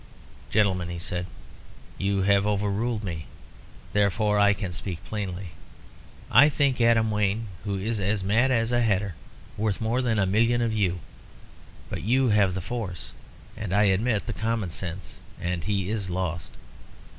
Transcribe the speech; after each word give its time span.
"Gentlemen," 0.49 0.89
he 0.89 0.97
said, 0.97 1.27
"you 1.99 2.23
have 2.23 2.47
overruled 2.47 3.03
me. 3.03 3.27
Therefore 3.93 4.39
I 4.39 4.53
can 4.53 4.73
speak 4.73 5.05
plainly. 5.05 5.49
I 6.31 6.49
think 6.49 6.81
Adam 6.81 7.11
Wayne, 7.11 7.45
who 7.65 7.77
is 7.77 7.99
as 7.99 8.23
mad 8.23 8.49
as 8.49 8.71
a 8.71 8.81
hatter, 8.81 9.13
worth 9.57 9.79
more 9.79 10.01
than 10.01 10.17
a 10.17 10.25
million 10.25 10.59
of 10.63 10.73
you. 10.73 11.01
But 11.87 12.01
you 12.01 12.29
have 12.29 12.55
the 12.55 12.61
force, 12.61 13.11
and, 13.55 13.71
I 13.75 13.83
admit, 13.93 14.25
the 14.25 14.33
common 14.33 14.71
sense, 14.71 15.19
and 15.39 15.65
he 15.65 15.91
is 15.91 16.09
lost. 16.09 16.53